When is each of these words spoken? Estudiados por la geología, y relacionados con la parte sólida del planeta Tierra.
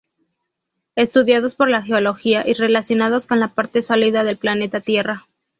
Estudiados 0.95 1.53
por 1.53 1.69
la 1.69 1.83
geología, 1.83 2.43
y 2.49 2.55
relacionados 2.55 3.27
con 3.27 3.39
la 3.39 3.49
parte 3.53 3.83
sólida 3.83 4.23
del 4.23 4.39
planeta 4.39 4.79
Tierra. 4.81 5.27